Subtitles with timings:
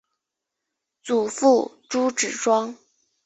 [1.03, 2.75] 祖父朱子庄。